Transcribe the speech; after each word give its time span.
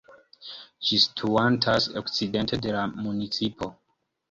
Ĝi 0.87 0.97
situantas 1.03 1.89
okcidente 2.03 2.61
de 2.65 2.75
la 2.79 2.89
municipo. 3.03 3.73